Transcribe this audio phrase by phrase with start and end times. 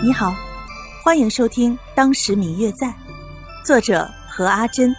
[0.00, 0.32] 你好，
[1.02, 2.86] 欢迎收听《当时明月在》，
[3.64, 4.94] 作者何阿珍，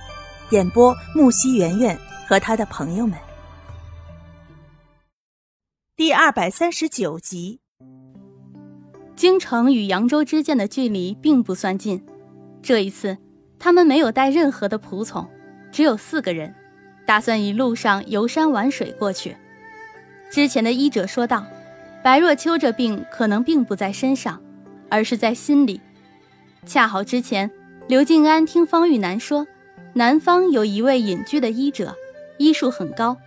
[0.50, 3.18] 演播木西圆圆和他的朋友们。
[5.96, 7.62] 第二百三十九集。
[9.16, 12.06] 京城与扬州之间的距离并不算近，
[12.62, 13.18] 这一次
[13.58, 15.26] 他们没有带任何的仆从，
[15.72, 16.54] 只有四个人，
[17.08, 19.38] 打算一路上游山玩水过去。
[20.30, 21.46] 之前的医者说道，
[22.04, 24.42] 白若秋这病可能并不在身上。
[24.90, 25.80] 而是在心里，
[26.66, 27.50] 恰好之前
[27.88, 29.48] 刘静安听方玉楠说，
[29.94, 31.96] 南方有一位隐居的医者，
[32.38, 33.18] 医术很高，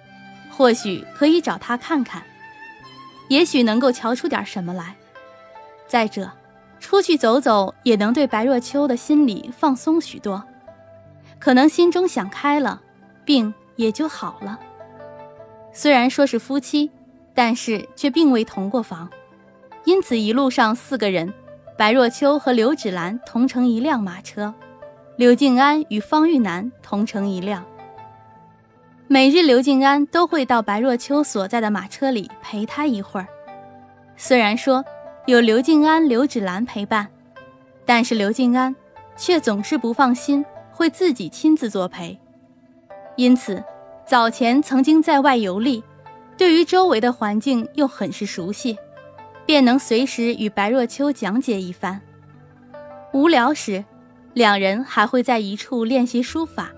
[0.51, 2.23] 或许可以找他看看，
[3.29, 4.97] 也许能够瞧出点什么来。
[5.87, 6.31] 再者，
[6.81, 10.43] 出去走走也能对白若秋的心里放松许多，
[11.39, 12.81] 可能心中想开了，
[13.25, 14.59] 病也就好了。
[15.73, 16.91] 虽然说是夫妻，
[17.35, 19.09] 但是却并未同过房，
[19.85, 21.33] 因此一路上四个人。
[21.83, 24.55] 白若秋和刘芷兰同乘一辆马车，
[25.17, 27.67] 刘静安与方玉楠同乘一辆。
[29.09, 33.27] 每日，刘静安都会到白若秋所在的马车里陪她一会儿。
[34.17, 34.85] 虽然说
[35.27, 37.09] 有刘静安、刘芷兰陪伴，
[37.85, 38.73] 但是刘静安
[39.17, 42.17] 却总是不放心，会自己亲自作陪。
[43.17, 43.61] 因此，
[44.07, 45.83] 早前曾经在外游历，
[46.39, 48.79] 对于周围的环境又很是熟悉。
[49.47, 52.01] 便能随时与白若秋讲解一番。
[53.13, 53.85] 无聊时，
[54.35, 56.71] 两人还会在一处练习书法。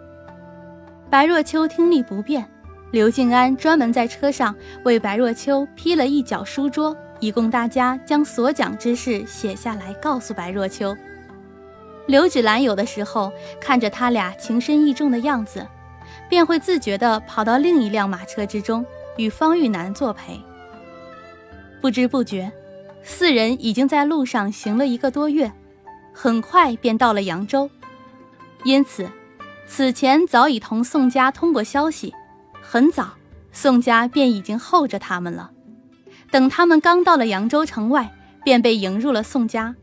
[1.10, 2.44] 白若秋听力不便，
[2.90, 4.54] 刘静安专门在车上
[4.84, 10.96] 为白若秋批了一角书桌，以供大家将所讲之事写下来，告诉白若秋。
[12.06, 15.66] 刘芷兰有的时候看着他俩情深意重的样子，
[16.28, 18.84] 便会自觉地跑到另一辆马车之中，
[19.16, 20.40] 与方玉楠作陪。
[21.84, 22.50] 不知不觉，
[23.02, 25.52] 四人已经在路上行了一个多月，
[26.14, 27.68] 很快便到了扬州。
[28.64, 29.06] 因此，
[29.66, 32.14] 此前早已同宋家通过消息，
[32.62, 33.10] 很早
[33.52, 35.50] 宋家便已经候着他们了。
[36.30, 38.10] 等他们刚到了扬州城外，
[38.42, 39.76] 便被迎入了宋家。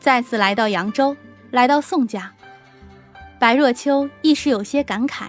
[0.00, 1.14] 再次来到扬州，
[1.50, 2.32] 来到宋家，
[3.38, 5.26] 白若秋一时有些感慨。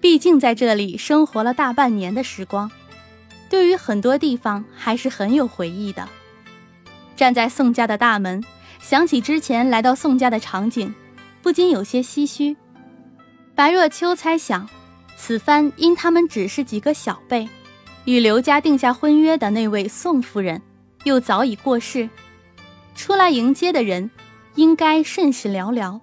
[0.00, 2.70] 毕竟在这里生活了大半年的时光。
[3.54, 6.08] 对于很多地方还是很有回忆的。
[7.14, 8.42] 站在宋家的大门，
[8.80, 10.92] 想起之前来到宋家的场景，
[11.40, 12.56] 不禁有些唏嘘。
[13.54, 14.68] 白若秋猜想，
[15.16, 17.48] 此番因他们只是几个小辈，
[18.06, 20.60] 与刘家定下婚约的那位宋夫人
[21.04, 22.10] 又早已过世，
[22.96, 24.10] 出来迎接的人
[24.56, 26.00] 应该甚是寥寥。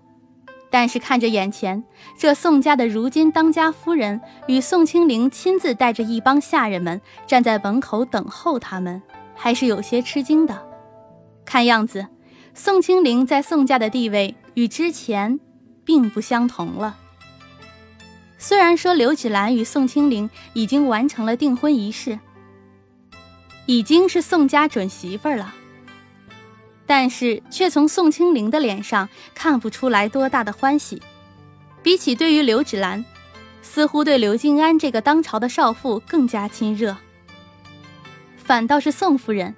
[0.71, 1.83] 但是看着眼前
[2.17, 9.01] 这宋家的如今当家夫人与宋清灵亲自带着一帮下人们站在门口等候他们，
[9.35, 10.65] 还是有些吃惊的。
[11.43, 12.07] 看样子，
[12.53, 15.39] 宋清灵在宋家的地位与之前
[15.83, 16.97] 并不相同了。
[18.37, 22.17] 虽然说刘芷兰与宋清灵已经完成了订婚仪式，
[23.65, 25.53] 已经是宋家准媳妇儿了。
[26.91, 31.01] 但是却从宋清灵的脸上看不出来多大的欢喜，
[31.81, 33.05] 比起对于刘芷兰，
[33.61, 36.97] 似乎对刘静安这个当朝的少妇更加亲热。
[38.35, 39.55] 反倒是宋夫人，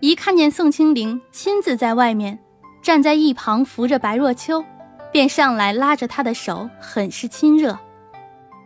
[0.00, 2.38] 一看见宋清灵亲自在外面
[2.82, 4.62] 站在一旁扶着白若秋，
[5.10, 7.78] 便上来拉着她的手，很是亲热。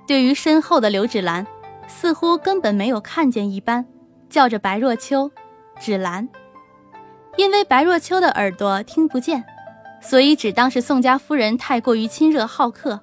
[0.09, 1.47] 对于身后的刘芷兰，
[1.87, 3.87] 似乎根本没有看见一般，
[4.29, 5.31] 叫着白若秋，
[5.81, 6.29] 芷兰。
[7.41, 9.43] 因为白若秋的耳朵听不见，
[10.03, 13.01] 所以只当是宋家夫人太过于亲热好客。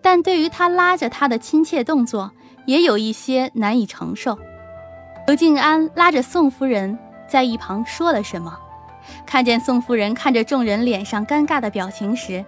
[0.00, 2.32] 但对于他拉着她的亲切动作，
[2.64, 4.38] 也有一些难以承受。
[5.26, 8.58] 刘静安拉着宋夫人在一旁说了什么，
[9.26, 12.42] 看见宋夫人看着众人脸上尴尬的表情时，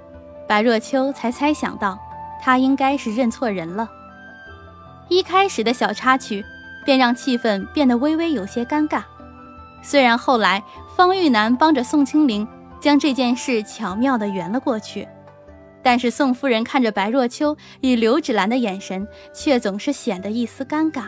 [0.48, 1.98] 白若秋才猜想到，
[2.40, 3.86] 她应该是认错人了。
[5.10, 6.42] 一开始的小插曲，
[6.86, 9.02] 便让气氛变得微微有些尴尬。
[9.82, 10.64] 虽然后来
[10.96, 12.48] 方玉楠帮着宋清灵
[12.80, 15.06] 将这件事巧妙地圆了过去，
[15.82, 21.02] 但是宋夫人看着白若秋与刘芷兰的眼神，却总是显得一丝尴尬。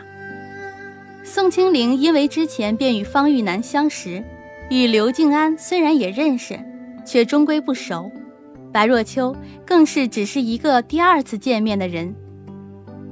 [1.23, 4.23] 宋清灵因为之前便与方玉楠相识，
[4.69, 6.59] 与刘静安虽然也认识，
[7.03, 8.11] 却终归不熟。
[8.71, 9.35] 白若秋
[9.65, 12.13] 更是只是一个第二次见面的人，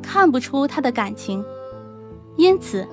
[0.03, 1.43] 看不出他的感情，
[2.37, 2.87] 因此。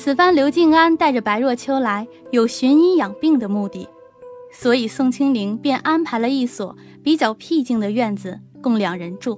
[0.00, 3.88] 此番刘静安带着白若秋来，有寻医养病的目的，
[4.52, 9.36] 所以宋清灵便安排了一所比较僻静的院子供两人住。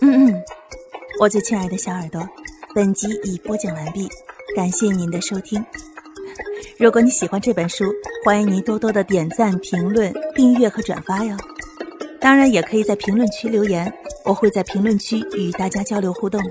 [0.00, 0.42] 嗯嗯，
[1.20, 2.26] 我最亲爱的小耳朵，
[2.72, 4.08] 本集已播讲完毕，
[4.54, 5.62] 感谢您的收听。
[6.78, 7.84] 如果你喜欢这本书，
[8.24, 11.36] 欢迎您多多的点赞、评论、订阅和转发哟。
[12.20, 13.92] 当然，也可以在评论区留言，
[14.24, 16.50] 我会在评论区与大家交流互动的。